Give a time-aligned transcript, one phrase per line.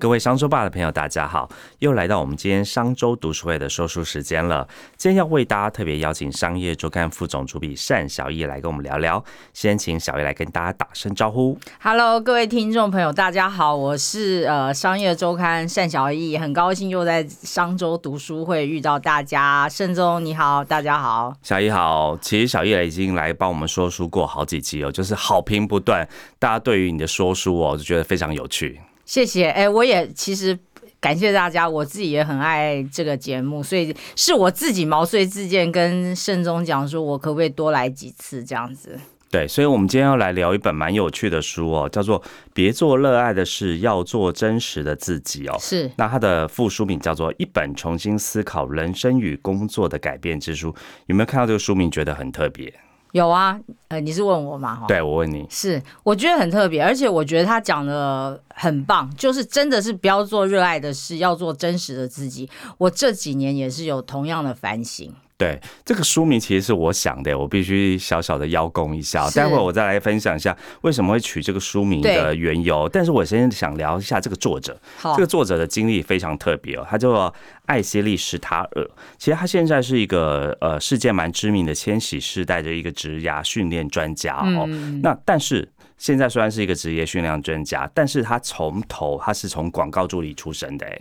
[0.00, 1.46] 各位商周吧的朋友，大家好，
[1.80, 4.66] 又来到我们今天商周读书会的说书时间了。
[4.96, 9.22] 今天要为大家特别邀请商业周刊副总主笔单小易来跟我们聊聊。
[9.52, 11.58] 先请小易来跟大家打声招呼。
[11.82, 19.68] Hello，各位听众朋友，大家好，我是呃商业周刊单小易，很高兴又在商周读书会遇到大家。
[19.68, 22.16] 盛总你好，大家好，小艺好。
[22.22, 26.08] 其实小艺已经来帮我们说书过好几集哦，就是好评不断，
[26.38, 28.80] 大家对于你的说书哦，就觉得非常有趣。
[29.10, 30.56] 谢谢，哎，我也其实
[31.00, 38.96] 感谢大家，我自己也很爱这个节目，所以是我自己毛遂自荐，跟盛总讲说，我可不可以多来几次这样子？
[39.28, 42.22] 对，所以，我们今天要来聊一本蛮有趣的书哦，叫做
[42.54, 45.56] 《别做热爱的事，要做真实的自己》哦。
[45.58, 50.70] 是，那它的副书名叫做《一本重新思考人生与工作的改变之书》，
[51.06, 52.72] 有没有看到这个书名觉得很特别？
[53.12, 53.58] 有啊，
[53.88, 54.76] 呃，你是问我吗？
[54.76, 62.48] 哈，对我问你是，我觉得很特别，而且我觉得他讲的很棒，就是真的是不要做热爱的事，要做真实的自己。
[62.78, 65.12] 我这几年也是有同样的反省。
[65.40, 69.28] 对这个书名其实是我想的，我必须小小的邀功一下。
[69.30, 72.86] 待会儿我再来分享一下为什么会取这个书名的缘由。
[72.88, 74.78] 但是我先想聊一下这个作者。
[74.98, 78.90] 好，这个作者的经历非常特别哦，他叫做艾希利·史塔尔。
[79.16, 84.68] 其实他现在是一个呃世界蛮知名的千禧世代的一个职涯训练专家哦。
[85.02, 85.66] 那但是。
[86.00, 90.98] 现在虽然是一个职业训练专家，但是他从头他是从广告助理出身的哎，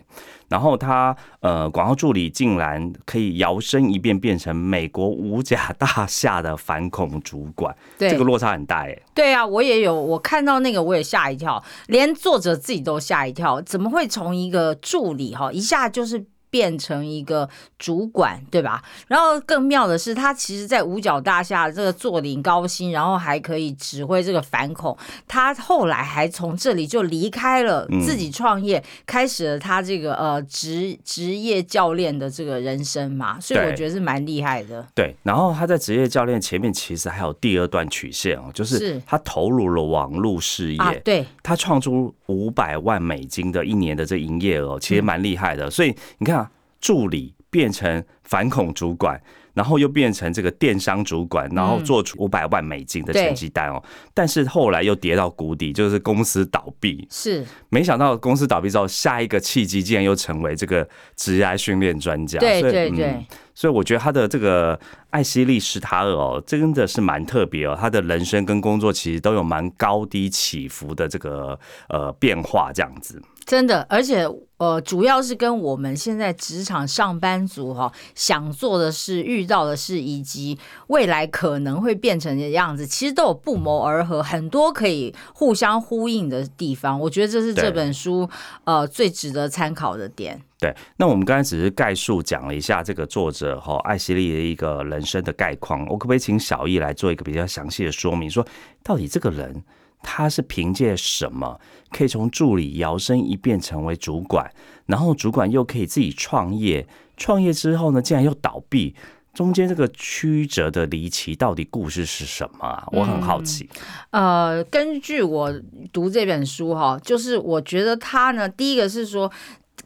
[0.49, 8.99] 然后他呃广告助理竟然可以摇身一变变成美国五甲大厦的反恐主管，这个落差很大哎。
[9.15, 16.25] 对啊，我也有我看到那个我也吓一跳，连作者自己都吓一跳，怎么会从一个助理哈一下就是。
[16.49, 17.47] 变成一个
[17.77, 18.83] 主管，对吧？
[19.07, 24.97] 然后更妙的是，他其实，在五角大厦这个坐领高薪，然后还可以指挥这个反恐。
[25.27, 33.39] 他后来还从这里就离开了，自己创业，开始了他这个呃职职业教练的这个人生嘛。
[33.39, 34.85] 所以我觉得是蛮厉害的。
[34.95, 45.69] 对，然后他在职业教练前面其实还有第二段曲线哦，就是他投入了网络事业，对，他创出五百万美金的一年的这营业额，其实蛮厉害的。
[45.69, 46.38] 所以你看。
[46.79, 49.21] 助理变成反恐主管，
[49.53, 53.83] 然后又变成这个电商主管，然后做出五百万美金的成绩单哦。
[54.13, 57.07] 但是后来又跌到谷底，就是公司倒闭。
[57.09, 62.39] 是，没想到公司倒闭之后，下一个契机竟然又成为这个职业训练专家。
[62.39, 62.97] 对对对。
[62.97, 63.25] 所以
[63.67, 67.75] 我觉得他的这个艾希利·史塔尔哦，真的是蛮特别哦。
[67.77, 71.59] 他的人生跟工作其实都有蛮高低起伏的这个
[71.89, 73.21] 呃变化，这样子。
[73.45, 74.25] 真的，而且
[74.57, 86.99] 呃，主要是跟我们现在职场上班族哈想做的事、遇到的事，以及未来可能会变成的样子，其实都有不谋而合，很多可以互相呼应的地方。
[86.99, 88.29] 我觉得这是这本书
[88.65, 90.39] 呃最值得参考的点。
[90.59, 98.45] 对，那我们刚才只是概述讲了一下这个作者哈艾希利的一个人生的概况，我可不可以请小易来做一个比较详细的说明，说
[98.83, 99.63] 到底这个人？
[100.01, 101.59] 他是凭借什么
[101.91, 104.49] 可以从助理摇身一变成为主管，
[104.85, 106.87] 然后主管又可以自己创业，
[107.17, 108.95] 创业之后呢，竟然又倒闭，
[109.33, 112.87] 中间这个曲折的离奇，到底故事是什么啊？
[112.93, 113.69] 我很好奇。
[114.11, 115.53] 呃，根据我
[115.91, 119.29] 读这本书哈，就是我觉得他呢，第一个是说，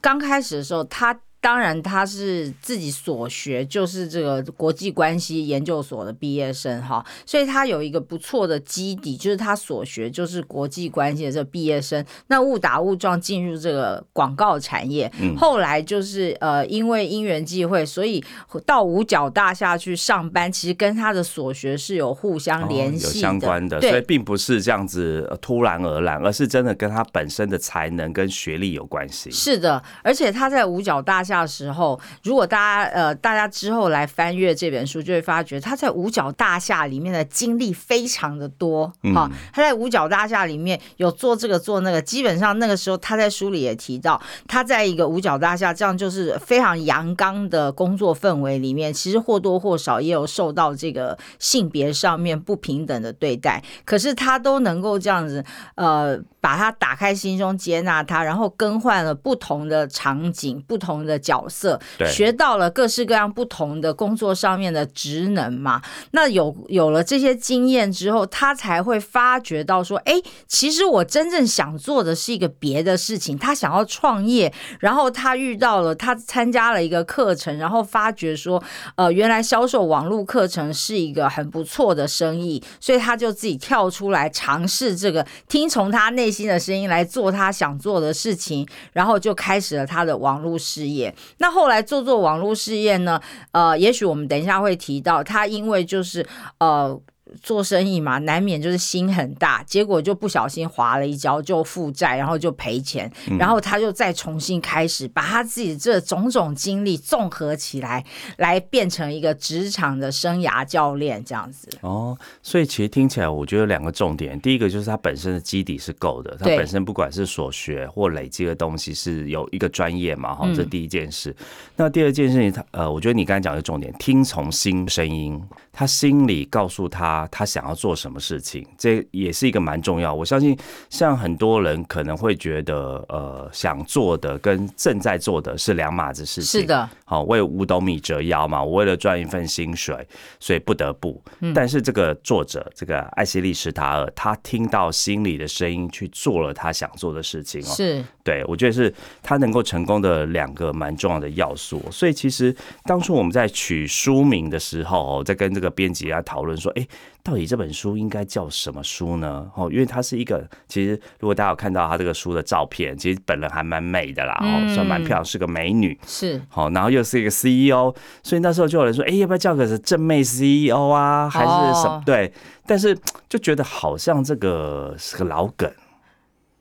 [0.03, 1.18] 刚开始的时候他。
[1.44, 18.24] 当然，他是自己所学，就是这个国际关系研究所的毕业生哈，所以他有一个不错的基底，就是他所学就是国际关系的这毕业生，那误打误撞进入这个广告产业，后来就是呃，因为因缘际会，所以
[18.66, 29.30] 到五角大厦去上班，其实跟他的所学是有互相联系、有相关的，所以并不是这样子突然而然，而是真的跟他本身的才能跟学历有关系。
[29.30, 31.33] 是的，而且他在五角大厦。
[31.42, 39.30] 的时候，如果大家呃，大家之后来翻阅这本书，就会发觉他在五角大厦里面的经历非常的多哈。
[39.52, 55.44] 他在五角大厦里面有做这个做那个，基本上那个时候他在书里也提到，他在一个五角大厦这样就是非常阳刚的工作氛围里面，其实或多或少也有受到这个性别上面不平等的对待，可是他都能够这样子
[55.76, 56.20] 呃。
[56.43, 65.81] 把他打开心胸接纳他，然后更换了不同的场景、不同的角色，学到了各式各样不同的工作上面的职能嘛。
[66.11, 73.37] 那有有了这些经验之后，他才会发觉到说，哎，其实我真正想做的是一个别的事情。
[73.37, 78.61] 他想要创业，然后他遇到了，他参加了一个课程，然后发觉说，
[78.97, 86.33] 呃，原来销售网络课程是一个很不错的生意，所以他就自己跳出来尝试这个，听从他内。
[86.34, 91.14] 新的声音来做他想做的事情，然后就开始了他的网络事业。
[91.38, 93.22] 那后来做做网络事业呢？
[93.52, 96.28] 呃，也许我们等一下会提到他，因为就是
[96.58, 97.00] 呃。
[97.41, 108.03] 做生意嘛，难免就是心很大，结果就不小心滑了一跤，就负债，然后就赔钱，然后他就再重新开始，把他自己这种种经历综合起来，
[108.38, 111.68] 来变成一个职场的生涯教练这样子。
[111.82, 121.36] 哦，所以其实听起来，我觉得两个重点，第一个就是他本身的基底是够的，他本身不管是所学或累积的东西是有一个专业嘛，哈，这第一件事。
[121.76, 125.41] 那第二件事情，他呃，我觉得你刚才讲的重点，听从心声音，
[125.72, 127.22] 他心里告诉他。
[127.31, 130.14] 他想要做什么事情，这也是一个蛮重要。
[130.14, 130.58] 我相信，
[130.90, 136.61] 像很多人可能会觉得，呃，想做的跟正在做的是两码子事情。
[136.61, 139.96] 是的，好，为五斗米折腰嘛，我为了赚一份薪水，
[140.40, 141.22] 所以不得不。
[141.53, 147.61] 但是这个作者，这个艾希利·史塔尔，他听到心里的声音，去做了他想做的事情。
[147.61, 151.81] 哦，是，对我觉得是他能够成功的两个蛮重要的要素。
[151.91, 156.87] 所以其实当初我们在取书名的时候，在跟这个编辑啊讨论说，哎。
[157.25, 159.49] 到底这本书应该叫什么书呢？
[159.55, 172.03] 哦，因为它是一个，其实如果大家有看到他这个书的照片，其实本人还蛮美的啦，哦，算蛮漂亮，是个美女，是好，然后又是一个 CEO，所以那时候就有人说，哎，要不要叫个是正妹 CEO 啊，还是什么？
[172.05, 172.29] 对，
[172.67, 172.93] 但是
[173.29, 175.72] 就觉得好像这个是个老梗。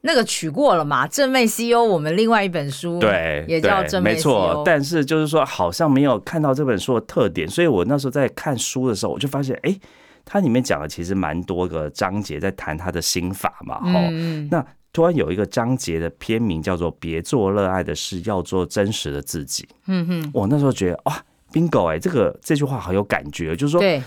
[0.02, 1.08] 那个取过了嘛？
[1.08, 9.76] 正妹 CEO，我们另外一本书对也叫正妹 CEO，但是就是说好像没有看到这本书的特点，所以我那时候在看书的时候，我就发现，哎。
[10.24, 14.00] 它里面讲的其实蛮多个章节在谈他的心法嘛，哈。
[14.50, 19.66] 那突然有一个章节的片名叫做“别做热爱的事，要做真实的自己”。
[19.86, 24.02] 嗯哼，我那时候觉得哇，bingo 哎，这个这句话好有感觉，就是说，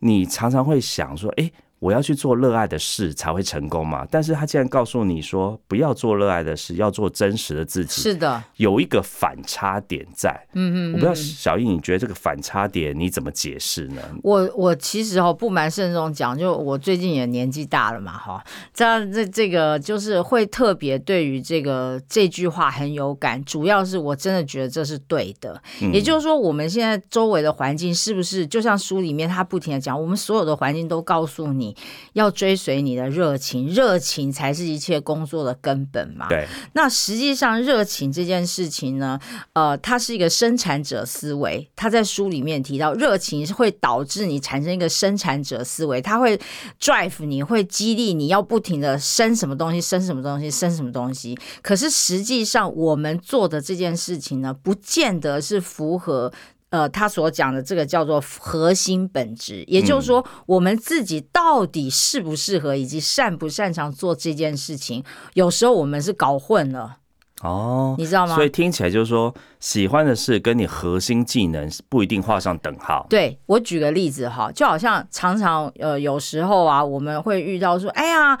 [0.00, 1.50] 你常常会想说，哎。
[1.80, 4.06] 我要去做热爱的事才会成功嘛？
[4.10, 8.02] 但是他竟然告诉你说不要做热爱的事，要做真实的自己。
[8.02, 10.30] 是的，有一个反差点在。
[10.54, 14.02] 嗯嗯，我不知道小易，你觉得这个反差点你怎么解释呢？
[14.22, 18.44] 我我其实哦不瞒慎重讲，就我最近也年纪大了嘛哈，
[18.74, 25.60] 这样这这个就是会特别对于这个这句话很有感，主要是我真的觉得这是对的。
[25.92, 31.67] 也就是说，我们现在周围的环境是不是就像书里面他不停的讲，我们所有的环境都告诉你。
[32.12, 36.28] 要追随你的热情，热情才是一切工作的根本嘛。
[36.28, 36.46] 对。
[36.74, 39.18] 那实际上，热情这件事情呢，
[39.52, 41.68] 呃，它是一个生产者思维。
[41.74, 46.38] 他在书里面提到，热情会导致你产生一个生产者思维，它会
[46.80, 51.38] drive 你，会激励你要不停的生什么东西，生什么东西，生什么东西。
[51.62, 56.32] 可是实际上，我们做的这件事情呢，不见得是符合。
[56.70, 65.02] 呃，他所讲的这个叫做核心本质，也就是说，我们自己到底适不适合，以及擅不擅长做这件事情，
[65.34, 66.98] 有时候我们是搞混了。
[67.42, 68.34] 哦，你知道吗？
[68.34, 69.34] 所以听起来就是说。
[69.60, 73.06] 喜欢的事跟你核心技能不一定画上等号。
[73.10, 78.38] 对我举个例子哈，就好像常常呃有时候啊，我们会遇到说，哎呀，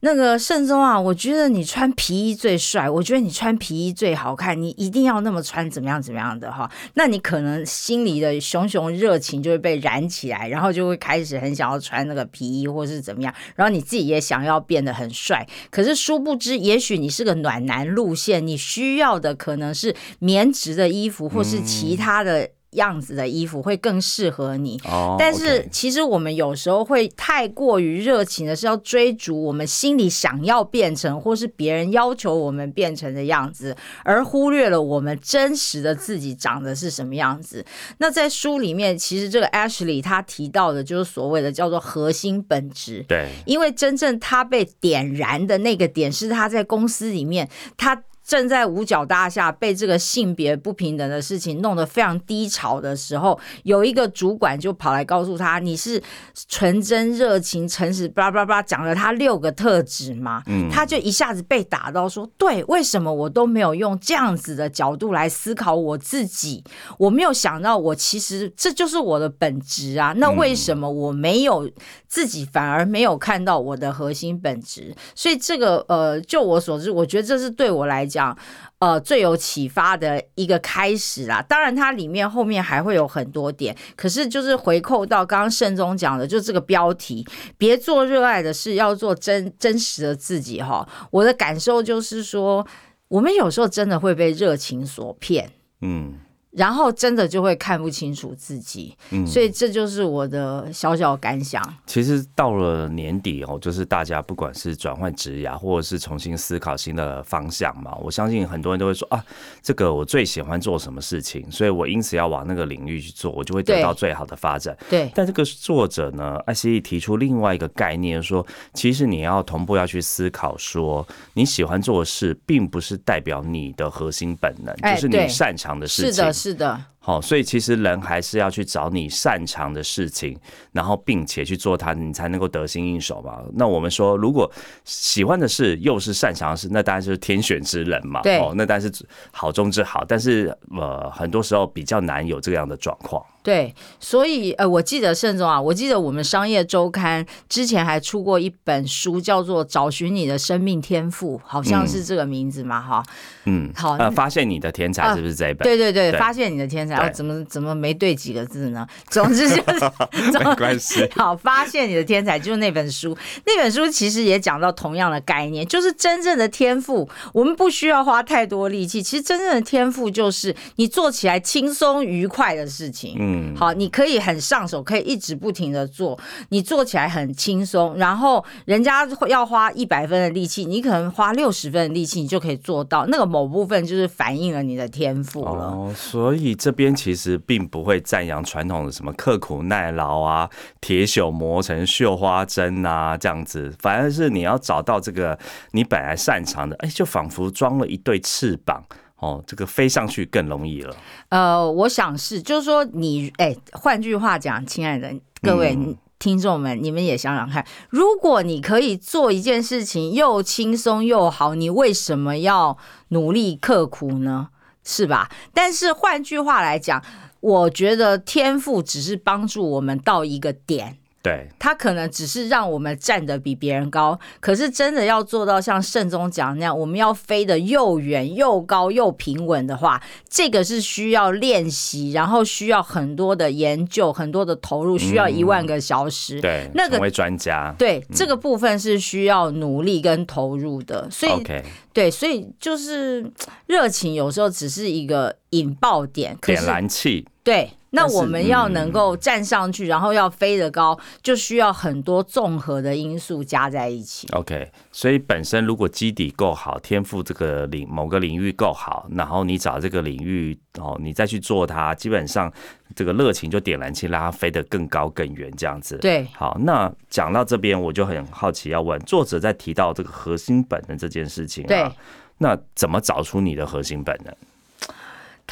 [0.00, 6.70] 那个盛宗啊，我觉得你穿皮衣最帅，我觉得你穿皮衣最好看，你一定要那么穿，怎么样怎么样的哈？
[6.94, 15.44] 那你可能心里的熊熊热情就会被燃起来，然后就会开始很想要穿那个皮衣，或是怎么样，然后你自己也想要变得很帅。
[15.68, 20.52] 可是殊不知，也许你是个暖男路线，你需要的可能是棉。
[20.60, 24.78] 值的衣服，或是其他的样子的衣服，会更适合你。
[24.84, 33.74] 哦，但是其实我们有时候会太过于热情的是要追逐我们心里想要变成，或是别人要求我们变成的样子，
[34.04, 37.64] 而忽略了我们真实的自己长得是什么样子。
[37.98, 43.04] 那在书里面，其实这个 Ashley 他提到的就是所谓的叫做核心本质。
[43.08, 47.48] 对，因为真正他被点燃的那个点，是他在公司里面
[47.78, 48.04] 他。
[48.30, 56.00] 正在五角大厦被这个性别不平等的事情弄得非常低潮的时候，有一个主管就跑来告诉他：“你是
[56.48, 66.62] 纯真、热情、诚实，巴拉巴拉，讲了他六个特质嘛。”嗯他就一下子被打到说：“对，为什么我都没有用这样子的角度来思考我自己？
[66.98, 70.14] 我没有想到，我其实这就是我的本质啊！
[70.16, 71.68] 那为什么我没有
[72.06, 74.94] 自己反而没有看到我的核心本质？
[75.16, 78.38] 所以这个呃，就我所知，我觉得这是对我来讲。”讲
[78.78, 81.42] 呃，最有启发的一个开始啦。
[81.48, 83.76] 当然，它里面后面还会有很多点。
[83.96, 87.26] 可是，就是回扣到刚刚盛总讲的，就这个标题，
[87.58, 90.62] 别做热爱的事，要做真真实的自己。
[90.62, 92.66] 哈，我的感受就是说，
[93.08, 95.50] 我们有时候真的会被热情所骗。
[95.80, 96.14] 嗯。
[96.50, 101.62] 然后真的就会看不清楚自己，嗯，所以这就是我的小小感想。
[101.86, 109.24] 其实到了年底哦，就是大家不管是转换职涯，或者是重新思考新的方向嘛，我相信很多人都会说啊，
[109.62, 114.76] 这个我最喜欢做什么事情，所以我因此要往那个领域去做，我就会得到最好的发展。
[114.88, 115.08] 对。
[115.14, 126.12] 但这个作者呢，艾希利提出另外一个概念，说其实你要同步要去思考，说你喜欢做的事，并不是代表你的核心本能，就是你擅长的事情。
[126.12, 126.39] 是的。
[126.40, 126.80] 是的。
[127.02, 130.38] 好，所以其实人还是要去找你擅长的事情，
[130.72, 133.42] 然后并且去做它，你才能够得心应手嘛。
[133.54, 134.50] 那我们说，如果
[134.84, 138.20] 喜欢的事又是擅长的事，那当然就是天选之人嘛。
[138.20, 138.92] 对，那当然是
[139.32, 143.24] 好中之好，但是呃，很多时候比较难有这样的状况。
[143.42, 153.02] 对，所以呃，我记得盛总啊，我记得我们商业周刊之前还出过一本书，叫做《找寻你的生命天赋》，好像是这个名字嘛，哈。
[153.44, 155.66] 嗯，好，呃，发现你的天才是不是这一本？
[155.66, 156.94] 对对对，发现你的天才。
[156.96, 158.86] 啊怎么怎么没对几个字呢？
[159.08, 159.62] 总之就是，
[160.38, 161.08] 没关系。
[161.16, 163.16] 好，发现你的天才就是那本书。
[163.44, 169.02] 那本书其实也讲到同样的概念，就是真正的天赋，我们不需要花太多力气。
[169.02, 173.16] 其实真正的天赋就是你做起来轻松愉快的事情。
[173.18, 176.18] 嗯，好，你可以很上手，可以一直不停的做，
[176.48, 177.94] 你做起来很轻松。
[177.96, 183.06] 然后人家要花一百分的力气，你可能花六十分的力气，你就可以做到。
[183.06, 185.66] 那个某部分就是反映了你的天赋了。
[185.66, 186.70] 哦，所以这。
[186.80, 190.48] 边其实并不会赞扬传统的什么刻苦耐劳啊，
[190.80, 195.38] 铁朽磨成绣花针啊这样子，反而是你要找到这个
[195.72, 198.82] 你本来擅长的，哎，就仿佛装了一对翅膀
[199.20, 200.96] 哦，这个飞上去更容易了。
[201.28, 205.78] 呃，我想是，就是说你，哎，换句话讲，亲爱的各位
[206.18, 212.76] 听众们，你们也想想看，如果你可以做一件事情又轻松又好，你为什么要
[213.08, 214.48] 努力刻苦呢？
[214.82, 215.30] 是吧？
[215.52, 217.02] 但是换句话来讲，
[217.40, 220.99] 我觉得天赋只是帮助我们到一个点。
[221.22, 236.40] 对，他可能只是让我们站得比别人高，可是真的要做到像盛宗讲那样，我们要飞得又远又高又平稳的话，这个是需要练习，然后需要很多的研究，很多的投入，需要一万个小时。
[236.40, 237.74] 对，那个成为专家。
[237.78, 241.06] 对，这个部分是需要努力跟投入的。
[241.10, 241.44] 所以，
[241.92, 243.30] 对，所以就是
[243.66, 247.26] 热情有时候只是一个引爆点，点燃器。
[247.44, 247.70] 对。
[247.90, 254.28] 那我们要能够站上去，然后要飞得高，就需要很多综合的因素加在一起。
[254.32, 262.52] OK，所以本身如果基底够好，天赋这个领某个领域够好，然后你找这个领域哦，你再去做它，基本上
[262.94, 265.98] 这个热情就点燃起，让它飞得更高更远这样子。
[265.98, 271.92] 对，好，那讲到这边，我就很好奇要问作者在提到这个核心本能这件事情啊，
[272.38, 274.32] 那怎么找出你的核心本能？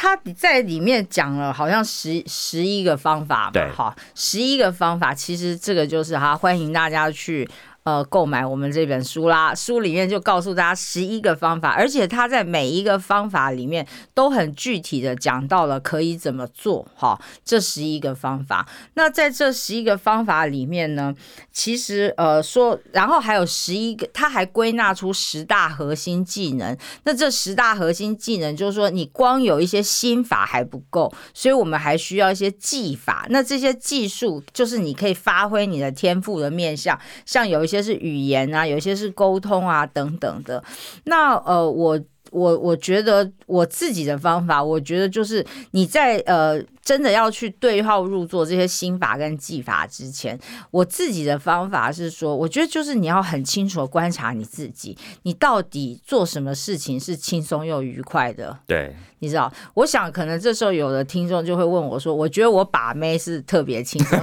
[0.00, 7.48] 他在里面讲了好像十十一个方法嘛，好，十一个方法，其实这个就是哈，欢迎大家去。
[7.88, 16.86] 呃，购买我们这本书啦，书里面就告诉大家十一个方法，而且他在每一个方法里面都很具体的讲到了可以怎么做。
[16.94, 21.14] 哈，这十一个方法，那在这十一个方法里面呢，
[21.50, 26.76] 其实呃说，然后还有十一个，他还归纳出十大核心技能。
[27.04, 33.26] 那这十大核心技能就是说，你光有一些心法还不够，所以我们还需要一些技法。
[33.30, 37.77] 那这些技术就是你可以发挥你的天赋的面向，像有一些。
[37.82, 40.62] 是语言啊，有些是沟通啊，等等的。
[41.04, 50.38] 那呃，我我我觉得我自己的方法，我觉得就是你在呃真的要去对号入座这些心法跟技法之前，
[50.70, 58.58] 我自己的方法是说，我觉得就是你要很清楚的观察你自己，你到底做什么事情是轻松又愉快的。
[58.66, 64.18] 对，你知道，我想可能这时候有的听众就会问我说，我觉得我把妹是特别轻松。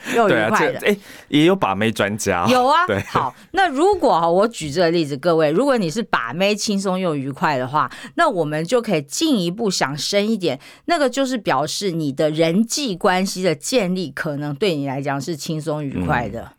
[0.14, 0.78] 又愉快的。
[0.86, 0.96] 哎，
[1.28, 2.86] 也有把妹专家， 有啊。
[2.88, 16.52] 对，好，那如果哈，我举这个例子，各位，如果你是把妹轻松又愉快的话，那我们就可以进一步想深一点，那个就是表示你的人际关系的建立，可能对你来讲是轻松愉快的。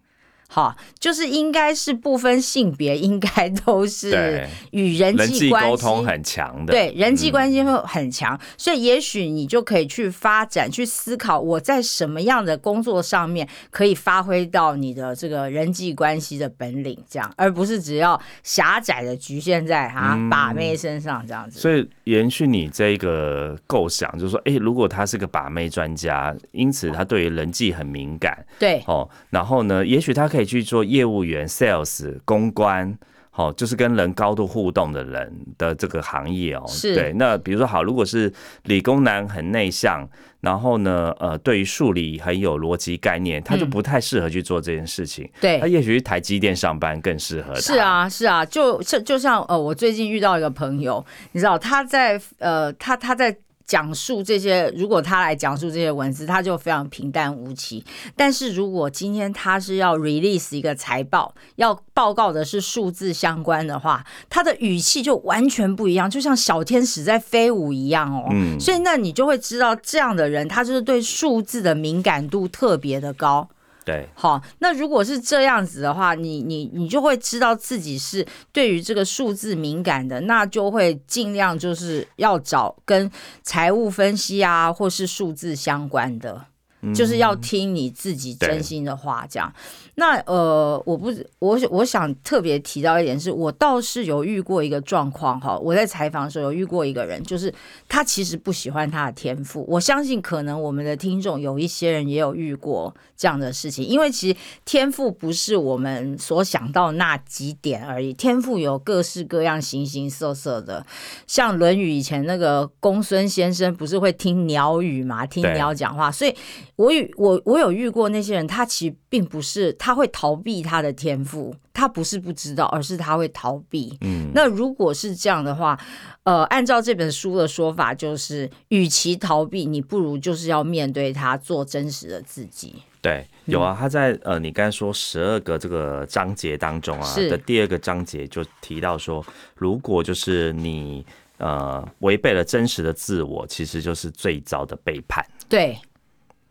[0.51, 21.59] 好，就是应该是不分性别，应该都是与人际沟通很强的，对人际关系会很强，所以也许你就可以去发展、去思考，我在什么样的工作上面可以发挥到你的这个人际关系的本领，这样，而不是只要狭窄的局限在啊把妹身上这样子。
[21.59, 30.38] 所以延续你这个构想，就是说，哎，如果他是个把妹专家，因此他对于人际很敏感，对哦，然后呢，也许他可以。
[30.39, 32.97] 可以去做业务员、sales、公关，
[33.29, 36.63] 好，就是跟人高度互动的人的这个行业哦。
[36.65, 36.95] 是。
[36.95, 38.31] 对，那比如说好，如果是
[38.63, 40.07] 理工男很内向，
[40.39, 45.29] 然后呢，呃，对于数理很有逻辑概念，他就不太适合去做这件事情。
[45.41, 45.59] 对。
[45.59, 47.53] 他也许台积电上班更适合。
[47.55, 53.37] 是啊，是啊，就就就像呃，我最近遇到一个朋友，你知道他在呃，他他在。
[53.69, 57.85] 讲述这些，如果他来讲述这些文字，他就非常平淡无奇。
[58.15, 68.27] 但是如果今天他是要 release 一个财报，要报告的是数字相关的话，他的语气就完全不一样，就像小天使在飞舞一样哦。
[68.31, 73.47] 嗯，所以那你就会知道，这样的人他就是对数字的敏感度特别的高。
[73.89, 83.09] 对，好，那如果是这样子的话，你你你就会知道自己是对于这个数字敏感的，那就会尽量就是要找跟
[83.41, 86.45] 财务分析啊，或是数字相关的。
[86.93, 89.53] 就是要听你自己真心的话，这样。
[89.95, 95.57] 那呃，我不，我我想特别提到一点，是我倒是有遇过一个状况哈。
[95.57, 97.53] 我在采访的时候有遇过一个人，就是
[97.89, 99.65] 他其实不喜欢他的天赋。
[99.67, 110.85] 我相信可能我们的听众有一些人也有遇过这样的事情，因为其实天赋不是我们所想到那几点而已，天赋有各式各样、形形色色的。
[111.27, 116.33] 像《论语》以前那个公孙先生不是会听鸟语嘛，听鸟讲话，所以。
[116.79, 123.97] 我与我我有遇过那些人，他其实并不是他会逃避他的天赋，他不是不知道，而是他会逃避。
[123.99, 125.77] 嗯，那如果是这样的话，
[126.23, 132.75] 呃，按照这本书的说法，就是与其逃避，你不如就是要面对他，做真实的自己。
[133.01, 139.21] 对，有啊，他在呃，你刚才说十二个这个章节当中啊的第二个章节就提到说，
[139.53, 141.05] 如果就是你
[141.39, 145.25] 呃违背了真实的自我，其实就是最糟的背叛。
[145.49, 145.77] 对。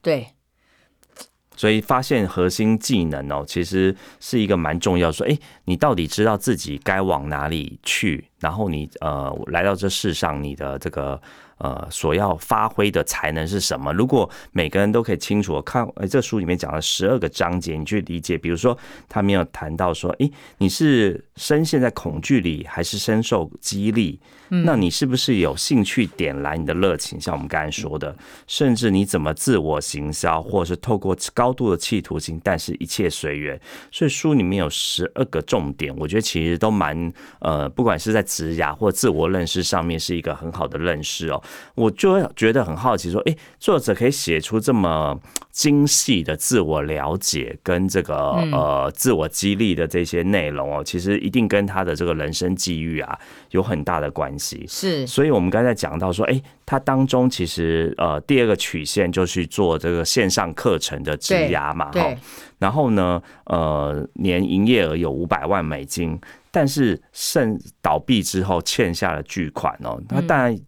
[0.01, 0.29] 对，
[1.57, 5.11] 所以发现核心技能哦，其实是一个蛮重要。
[5.11, 8.29] 说，哎，你到底知道自己该往哪里去？
[8.41, 11.21] 然后你呃来到这世上，你的这个。
[11.59, 13.93] 呃，所要发挥的才能是什么？
[13.93, 18.39] 如果每个人都可以清楚看，哎，这书里面讲了十二个章节，你去理解。
[18.39, 24.21] 比如说，他没有谈到说，哎，你是深陷在恐惧里，还是深受激励？
[24.51, 27.21] 那你是不是有兴趣点燃你的热情？
[27.21, 33.61] 像我们刚才说的，甚至你怎么自我行销，或者是透过高度的企图心，但是一切随缘。
[33.91, 41.43] 所以书里面有十二个重点，我觉得其实都蛮呃，不管是在职涯或自我认识上面，是一个很好的认识哦。
[41.75, 45.19] 我就会觉得很好奇，说，哎，作者可以写出这么
[45.51, 48.15] 精细的自我了解跟这个
[48.53, 53.19] 呃自我激励的这些内容哦，其实一定跟他的这个人生际遇啊
[53.51, 54.65] 有很大的关系。
[54.69, 62.15] 是，所以我们刚才讲到说，哎，他当中其实呃第二个曲线就去做这个线上课程的职涯嘛，哈，
[62.59, 66.19] 然后呢，呃，年营业额有五百万美金，
[66.51, 70.59] 但是剩倒闭之后欠下了巨款哦，那当然。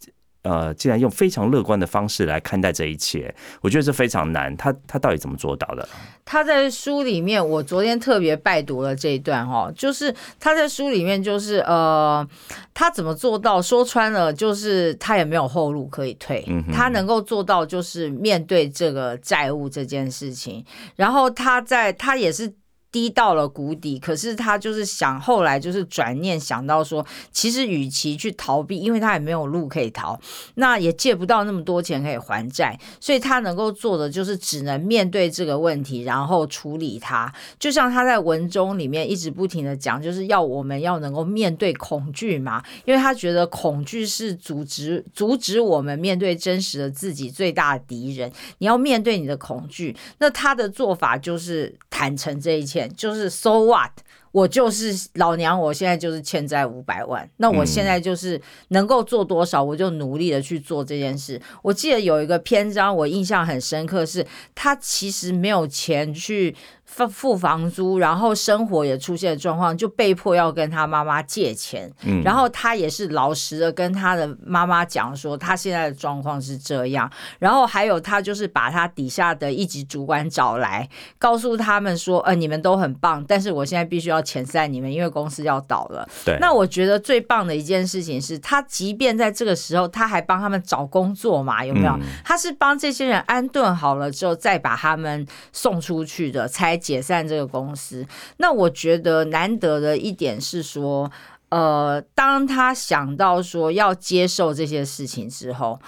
[0.42, 4.56] 呃，竟然用非常乐观的方式来看待这一切，我觉得这非常难。
[4.56, 5.86] 他他到底怎么做到的？
[6.24, 12.26] 他在书里面，我昨天特别拜读了这一段哈，就是他在书里面，就是呃，
[12.72, 13.60] 他怎么做到？
[13.60, 20.64] 说穿了，就是他也没有后路可以退，他能够做到就是面对这个债务这件事情，
[20.96, 22.50] 然后他在他也是。
[22.92, 30.18] 低到了谷底，可是他就是想，后来就是转念想到说，其实与其去逃避，因为他也没有路可以逃，
[30.54, 37.32] 那也借不到那么多钱可以还债，所以他能够做的就是只能面对这个问题，然后处理它。
[37.60, 48.32] 就像他在文中里面一直不停的讲，就是要我们要能够面对恐惧嘛，因为他觉得恐惧是阻止阻止我们面对真实的自己最大的敌人。
[48.58, 52.79] 你要面对你的恐惧，那他的做法就是坦诚这一切。
[52.88, 53.90] 就是 so what，
[54.32, 61.40] 我就是老娘，我现在就是欠债五百万，那我现在就是能够做多少，我就努力的去做这件事。
[61.62, 66.54] 我记得有一个篇章，我印象很深刻，是他其实没有钱去。
[66.90, 71.88] 付付房租，然后生活也出现状况，就被迫要跟他妈妈借钱。
[72.02, 77.08] 嗯，然后他也是老实的跟他的妈妈讲说，他现在的状况是这样。
[77.38, 86.08] 然后还有他就是把他底下的一级主管找来，告诉他们说，呃，你们都很棒，但是我现在必须要遣散你们，因为公司要倒了。
[86.24, 86.36] 对。
[86.40, 91.64] 那我觉得最棒的一件事情是他，即便在这个时候，他还帮他们找工作嘛？
[91.64, 91.96] 有没有？
[92.24, 96.80] 他是帮这些人安顿好了之后，再把他们送出去的，才。
[96.80, 98.06] 解散这个公司，
[98.38, 101.12] 那我觉得难得的一点是说，
[101.50, 105.78] 呃，当他想到说要接受这些事情之后。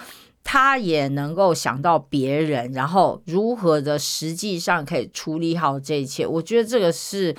[0.45, 6.27] 他也能够想到别人，然后如何的实际上可以处理好这一切。
[6.27, 7.33] 我觉得这个是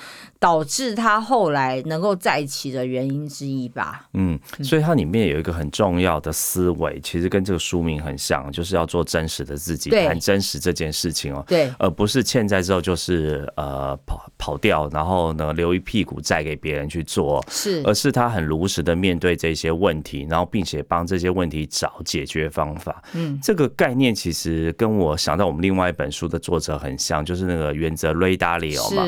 [0.45, 4.07] 导致他后来能够在一起的原因之一吧。
[4.13, 11.43] 嗯，所以它里面有一个很重要的思维，其实跟这个书名很像，就是要做真实的自己，谈真实这件事情哦。
[11.47, 23.01] 对，而不是欠债之后就是呃跑跑掉，然后呢留一屁股债给别人去做，是，而是他很如实的面对这些问题，然后并且帮这些问题找解决方法。
[23.13, 29.03] 嗯，这个概念其实跟我想到我们另外一本书的作者很像，就是那个原则瑞达里欧嘛。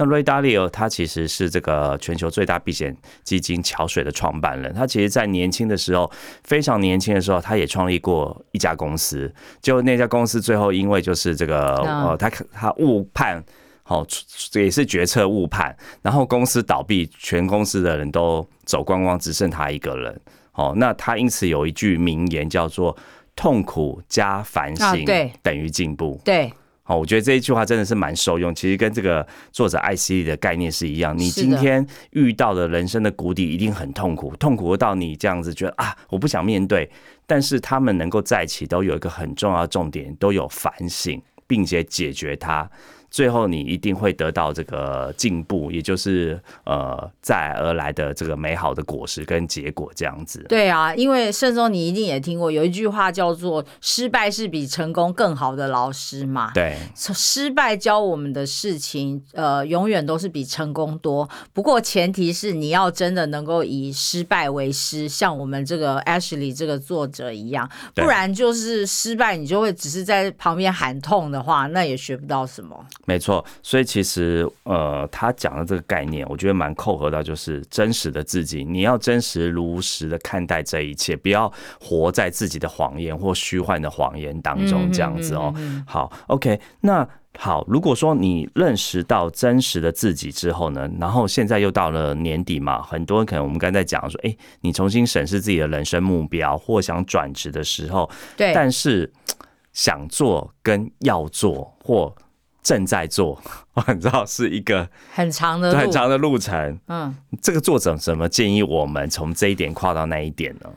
[0.00, 4.72] 那瑞达利欧他其实是这个全球最大避险基金桥水的创办人。
[4.72, 6.10] 他其实，在年轻的时候，
[6.42, 9.30] 非常年轻的时候，他也创立过一家公司。
[9.60, 13.44] 就那家公司最后因为就是这个呃，他他误判，
[13.82, 14.06] 好
[14.54, 20.18] 也是决策误判，然后公司倒闭，全公司的人都走光光，只剩他一个人。
[20.54, 22.96] 哦，那他因此有一句名言叫做。
[23.36, 25.02] 痛苦加反省
[25.40, 26.20] 等于进步。
[26.22, 26.52] 对，
[26.90, 28.52] 好，我觉得这一句话真的是蛮受用。
[28.52, 31.16] 其实跟这个作者艾希利的概念是一样。
[31.16, 36.90] 你今天遇到的人生的谷底一定很痛苦，痛苦到你这样子觉得啊，我不想面对。
[37.28, 42.68] 但是他们能够在一起，都有一个很重要的重点，都有反省，并且解决它。
[43.10, 50.44] 最后，你一定会得到这个进步，也就是呃，再而来的这个美好的果实跟结果，这样子。
[50.48, 56.52] 对啊，因为盛中你一定也听过有一句话叫做“失败是比成功更好的老师”嘛。
[56.54, 61.28] 对，失败教我们的事情，呃，永远都是比成功多。
[61.52, 72.86] 不过前提是你要真的能够以失败为师，像我们这个 Ashley 这个作者一样，不然就是失败，你就会只是在旁边喊痛的话，那也学不到什么。
[73.06, 85.52] 没错，所以其实呃，他讲的这个概念，我觉得蛮扣合到，就是真实的自己，你要真实如实的看待这一切，不要活在自己的谎言或虚幻的谎言当中，这样子哦。
[85.86, 87.08] 好，OK，那
[87.38, 99.10] 好，如果说你认识到真实的自己之后呢，然后现在又到了年底嘛，很多人可能我们刚才讲说，哎，你重新审视自己的人生目标或想转职的时候，对，但是
[99.72, 102.14] 想做跟要做或
[102.62, 103.40] 正在做，
[103.74, 106.78] 我知道是一个很长的很长的路程。
[106.88, 110.70] 嗯，这个作者怎么建议我们从这一点跨到那一点呢？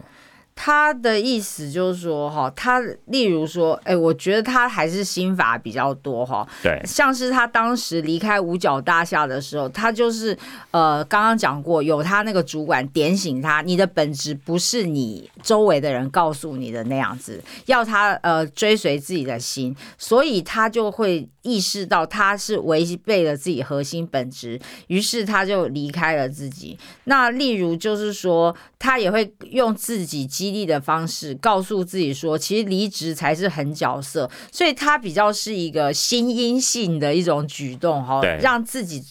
[0.56, 10.38] 他的意思就是说，哈，他例如说，哎，我觉得他还是心法比较多，哈，对，像是他当时离开五角大厦的时候，他就是
[10.70, 26.78] 呃，刚刚讲过，有他那个主管点醒他，你的本质不是你周围的人告诉你的那样子，要他呃追随自己的心，所以他就会意识到他是违背了自己核心本质，于是他就离开了自己。
[27.04, 30.24] 那例如就是说，他也会用自己。
[30.34, 39.04] 激励的方式，告诉自己说，其实离职才是狠角色，所以他比较是一个心因性的一种举动，哈，让自己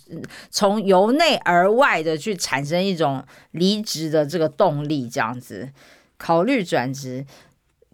[0.51, 5.69] 从由内而外的去产生一种离职的这个动力，这样子
[6.17, 7.25] 考虑转职，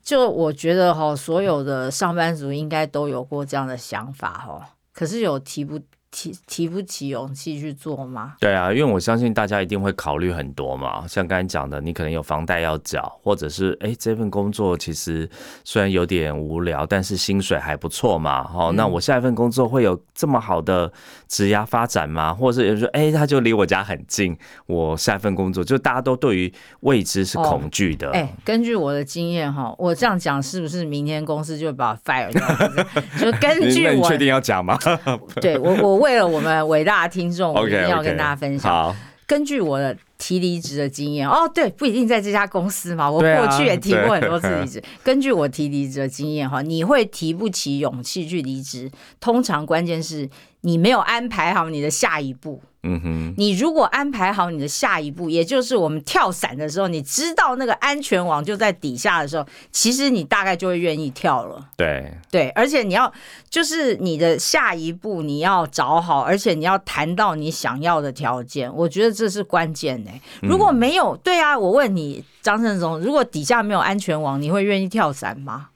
[0.09, 5.79] 就我觉得哈，所有的上班族应该都有过这样的想法，哈，可是有提不。
[6.11, 8.37] 提提不起勇气去做吗？
[8.40, 11.07] 对啊，因为我相信大家一定会考虑很多嘛。
[11.07, 15.29] 像刚才讲的，你可能有房贷要缴，或者是哎，这份工作其实
[15.64, 18.51] 虽然有点无聊，但是薪水还不错嘛。
[18.55, 20.90] 哦，那我下一份工作会有这么好的
[21.29, 22.33] 职业发展吗？
[22.35, 24.37] 或者是有人说，哎，他就离我家很近，
[24.67, 28.11] 我下一份工作就大家都对于未知是恐惧的。
[28.12, 32.43] 哎，根据我的经验哈，我这样讲是不是明天公司就把 fire 掉？
[33.21, 34.79] 就根据我，你确定要讲吗？
[35.41, 35.99] 对我我。
[35.99, 38.73] 为了我们伟大的听众，我一定要跟大家分享。
[38.73, 43.11] 好，根据我的提离职的经验哦，对，不一定在这家公司嘛。
[43.11, 44.83] 我过去也提过很多次离职。
[45.03, 50.29] 根据我提离职的经验哈，你会提不起勇气去离职，通常关键是
[50.63, 52.61] 你没有安排好你的下一步。
[52.85, 61.69] 嗯哼，你如果安排好你的下一步，也就是我们跳伞的时候，你知道那个安全网就在底下的时候，其实你大概就会愿意跳了。
[61.77, 63.13] 对对，而且你要
[63.51, 70.21] 就是你的下一步你要找好，而且你要谈到你想要的条件，我觉得这是关键呢。
[70.42, 75.68] 如果没有，对啊，我问你张胜忠，如果底下没有安全网，你会愿意跳伞吗？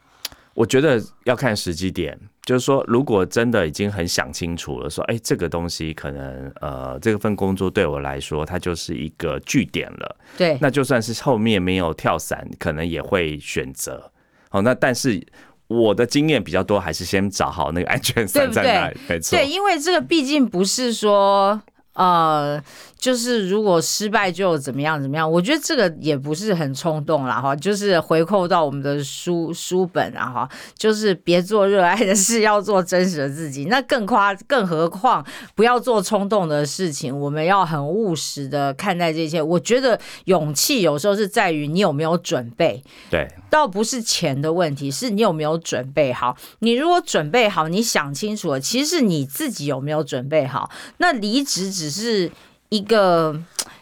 [0.54, 2.18] 我觉得要看时机点。
[2.44, 10.16] 就是说，如果真的已经很想清楚了，说，哎，这个东西可能，呃，这份工作对我来说，它就是一个据点了。
[10.36, 14.10] 对，那就算是后面没有跳伞，可能也会选择。
[14.48, 15.24] 好，那但是
[15.68, 18.98] 我的经验比较多，还是先找好那个安全伞在哪里。
[19.08, 21.62] 没错，对，因为这个毕竟不是说。
[21.94, 22.58] 呃，
[22.96, 27.54] 就是如果失败就怎么样怎么样，我觉得这个也不是很冲动了哈。
[27.54, 33.66] 就是回扣到我们的书书本啊哈，就是别做热爱的事，要做真实的自己。
[33.66, 35.22] 那更夸，更何况
[35.54, 37.14] 不要做冲动的事情。
[37.14, 39.42] 我们要很务实的看待这些。
[39.42, 42.82] 我觉得勇气有时候是在于你有没有准备。
[43.10, 46.34] 对，倒不是钱的问题，是你有没有准备好。
[46.60, 50.70] 你如果准备好，你想清楚了，其实是你自己有没有准备好。
[50.96, 51.81] 那离职。
[51.82, 52.30] 只是
[52.68, 53.36] 一个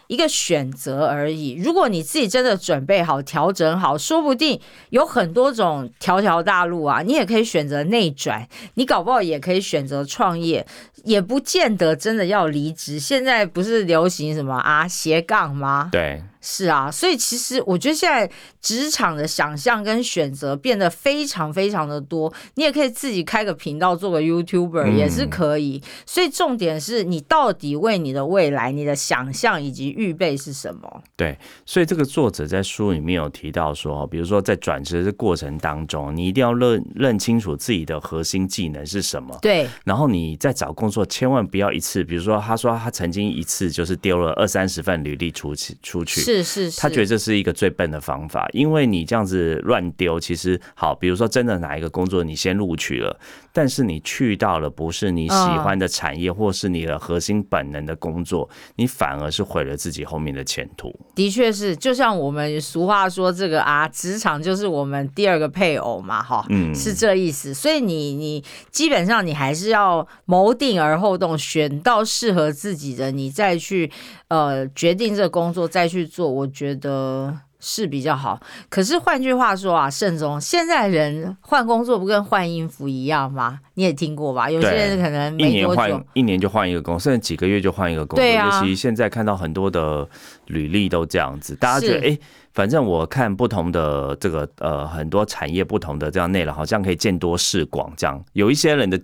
[0.07, 1.61] 一个选择而已。
[1.63, 4.59] 如果你自己真的准备好、调整好，说不定
[4.89, 7.03] 有很多种条条大路啊。
[7.03, 10.67] 你也可以选择内转，你搞不好也可以选择创业，
[11.05, 12.99] 也不见得真的要离职。
[12.99, 15.91] 现在不是流行什么啊斜杠吗？
[15.93, 16.23] 对。
[16.41, 18.31] 是啊，所以其实我觉得现在
[18.63, 25.83] 职场的想象跟选择变得非常非常的多，你也可以自己开个频道做个 YouTuber 也是可以。
[26.07, 31.03] 所以重点是你到底为你的未来、你的想象以及预备是什么？
[31.17, 39.39] 对，所以这个作者在书里面有提到说，比如说在转职的过程当中，你一定要认认清楚自己的核心技能是什么。
[39.43, 46.30] 对，然后你在找工作千万不要一次，比如说他说他曾经一次就是丢了二三十份履历出去出去。
[46.43, 53.19] 是是，他觉得这是一个最笨的方法，因为你这样子乱丢，其实好，比如说真的哪一个工作你先录取了，
[53.53, 60.95] 但是你去到了不是你喜欢的产业，或是你的核心本能的工作，你反而是毁了自己后面的前途。
[61.15, 67.53] 的确是，就像我们俗话说这个啊，职场就是我们第二个配偶嘛，哈，嗯，是这意思。
[67.53, 73.91] 所以你你基本上你还是要谋定而后动，选到适合自己的，你再去
[74.29, 76.31] 呃决定这个工作再去做。
[76.31, 83.61] 我觉得是比较好，可是换句话说啊，盛总，现在人换工作不跟换衣服一样吗？
[83.75, 84.51] 你也听过吧？
[84.51, 88.25] 有些人可能一年换一年就换一个工，甚至几个月就换一个工作。
[88.25, 90.09] 对尤其现在看到很多的
[90.47, 92.19] 履历都这样子，大家觉得哎，
[92.55, 97.93] 反正我看不同的这个呃很多产业不同的这样内容，好像可以见多识广。
[97.95, 98.99] 这样有一些人的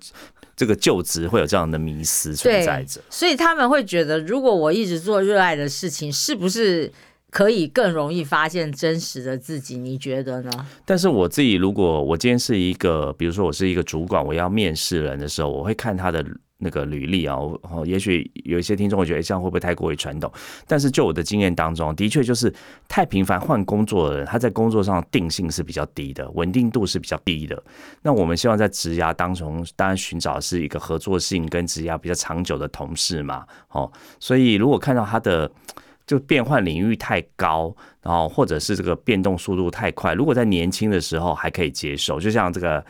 [0.57, 6.91] 这个就职会有这样的迷思存在着，所以他们会觉得，如果我一直做热爱的事情，是不是？
[7.31, 10.51] 可以更容易发现真实的自己，你觉得呢？
[10.87, 16.25] 但是我自己，如果我今天是一个，比如说我是一个主管，我要面试人的时候，我会看他的
[16.59, 17.37] 那个履历啊。
[17.37, 20.33] 哦，也许有一些听众会觉得这样会不会太过于传统？
[20.67, 22.51] 但是就我的经验当中，的确就是
[22.89, 27.63] 太频繁换工作的人，他在工作上定性是比较低的，稳定度是比较低的。
[28.01, 33.45] 那我们希望在职涯当中，当然寻找是一个合作性跟职涯比较长久的同事嘛。
[33.73, 35.51] 哦，所以如果看到他的。
[36.07, 40.15] 就变换领域太高，然后或者是这个变动速度太快。
[40.15, 42.85] 如果在年轻的时候还可以接受，就像这个。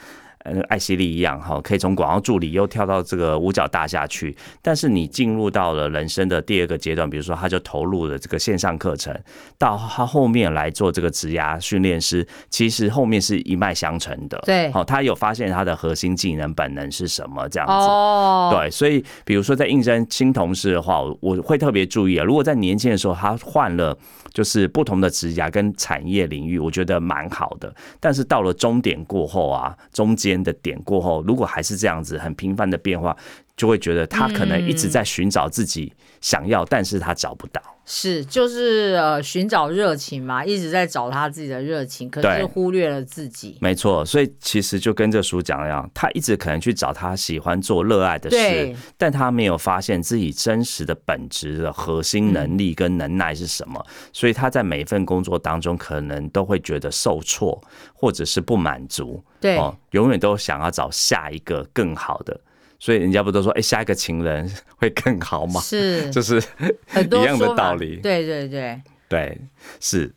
[0.46, 4.36] 呃，艾希利一样哈，可以从广告助理又跳到这个五角大厦去。
[4.62, 9.12] 但是你进入到了人生的第二个阶段，比如说他就投入了这个线上课程，
[9.58, 14.38] 到他后面来做这个职涯训练师，其实后面是一脉相承的。
[14.46, 17.72] 对，好，他有发现他的核心技能本能是什么这样子。
[17.72, 22.24] 哦，对，所以比如说在应征新同事的话，我会特别注意啊。
[22.24, 23.96] 如果在年轻的时候他换了
[24.36, 27.74] 就是不同的职涯跟产业领域，我觉得蛮好的。
[27.98, 30.36] 但是到了终点过后啊，中间。
[30.36, 33.16] 的点过后，如果还是这样子很频繁的变化，
[33.56, 37.62] 就会觉得他可能一直在寻找自己想要，但是他找不到。
[37.88, 43.56] 是，就是呃，寻找热情嘛，一直在找他自己的热情，可是忽略了自己。
[43.60, 53.80] 没错，所以其实就跟这书讲一样，他一直可能去找他喜欢做、热爱的事，但他没有发现自己真实的本质的核心能力跟能耐是什么，
[54.12, 57.62] 所以他在每一份工作当中，可能都会觉得受挫，
[57.94, 59.22] 或者是不满足。
[59.40, 59.56] 对，
[59.92, 62.40] 永远都想要找下一个更好的。
[62.78, 65.60] 所以人家不都说，哎，下一个情人会更好吗？
[65.60, 67.96] 是， 就是一样的道理。
[67.96, 69.40] 对对对对，
[69.80, 70.12] 是。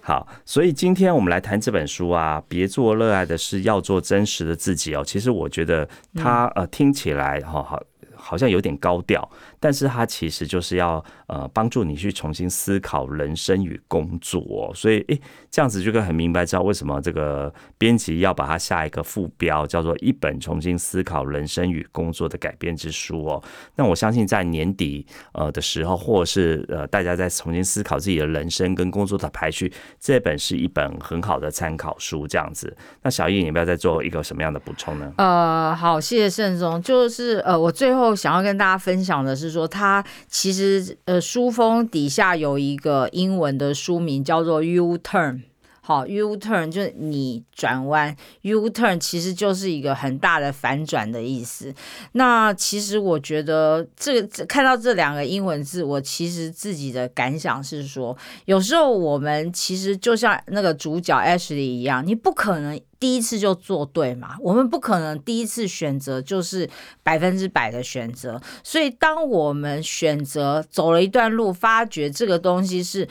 [0.00, 5.02] 好，所以今天我们来谈这本书啊，别做热爱的事，要做真实的自己哦。
[5.04, 7.82] 其实我觉得它呃听起来哈好。
[8.26, 23.40] 好像有点高调，但是它其实就是要呃帮助你去重新思考人生与工作，所以诶这样子就可以很明白知道为什么这个编辑要把它下一个副标叫做一本重新思考人生与工作的改编之书哦。
[23.76, 32.26] 那我相信在年底呃的时候，或者是呃大家在重新思考自己的人生跟工作的排序，这本是一本很好的参考书。
[32.26, 35.12] 这样子，那小易，你不要再做一个什么样的补充呢？
[35.18, 38.15] 呃，好，谢谢盛总，就是呃我最后。
[38.16, 45.42] 想要跟大家分享的是说，它其实呃书封底下有一个英文的书名叫做 U Turn，
[45.82, 51.74] 好 U Turn 就是你转弯，U Turn 其实就是一个很大的反转的意思。
[52.12, 62.80] 那其实我觉得这个看到这两个英文字，我其实自己的感想是说，有时候我们其实就像那个主角 Ashley 一样，你不可能。
[62.98, 64.36] 第一次就做对嘛？
[64.40, 66.68] 我们不可能第一次选择就是
[67.02, 73.08] 百分之百的选择，所以当我们选择走了一段路，发觉这个东西是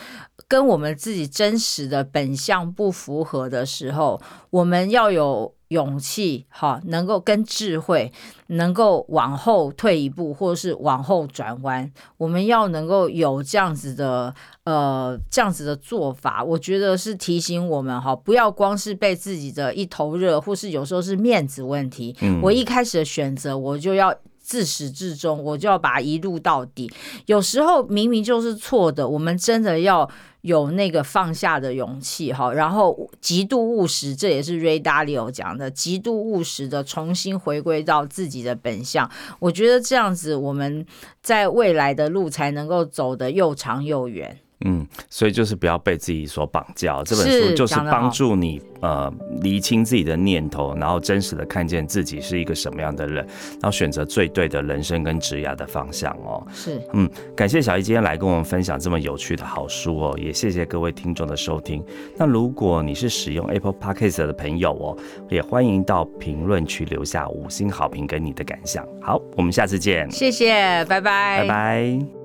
[0.48, 5.54] 跟我们自己真实的本相不符合的时候，我们要有。
[5.76, 8.10] 勇气哈，能够跟智慧，
[8.48, 14.34] 能够往后退一步，或者是往后转弯，我们要能够有这样子的
[14.64, 22.16] 呃这样子的做法，我觉得是提醒我们哈，不要光是被自己的一头热，或是有时候是面子问题。
[22.42, 26.91] 我一开始的选择，我就要自始至终，我就要把一路到底。
[27.25, 30.10] 有时候明明就是错的，我们真的要。
[30.45, 39.10] 有那个放下的勇气哈，然后极度务实，这也是 Ray Dalio 讲的，极度务实的重新回归到自己的本相。
[39.39, 40.86] 我觉得这样子，我们
[41.23, 44.38] 在未来的路才能够走得又长又远。
[44.65, 47.01] 嗯，所以就是不要被自己所绑架。
[47.04, 56.45] 这本书就是帮助你呃厘清自己的念头，然后真实的看见自己是一个什么样的人，然后选择最对的人生跟职业的方向哦。
[56.51, 61.84] 是，嗯，感谢小易今天来跟我们分享这么有趣的好书哦，也谢谢各位听众的收听。
[62.17, 64.97] 那如果你是使用 Apple Podcast 的朋友哦，
[65.30, 68.84] 也欢迎到评论区留下五星好评跟你的感想。
[68.99, 70.10] 好，我们下次见。
[70.10, 72.25] 谢谢，拜拜，拜拜。